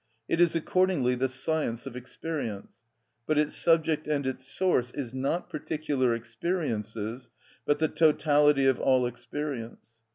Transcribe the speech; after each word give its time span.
It 0.27 0.41
is 0.41 0.55
accordingly 0.55 1.13
the 1.13 1.27
science 1.29 1.85
of 1.85 1.95
experience; 1.95 2.81
but 3.27 3.37
its 3.37 3.55
subject 3.55 4.07
and 4.07 4.25
its 4.25 4.47
source 4.51 4.89
is 4.91 5.13
not 5.13 5.47
particular 5.47 6.15
experiences, 6.15 7.29
but 7.67 7.77
the 7.77 7.87
totality 7.87 8.65
of 8.65 8.79
all 8.79 9.05
experience. 9.05 10.01